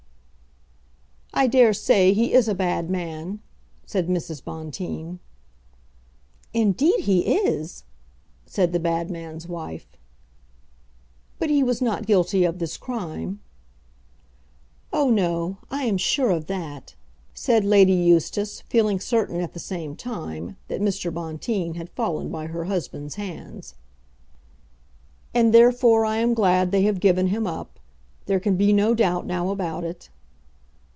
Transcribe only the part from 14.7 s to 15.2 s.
"Oh,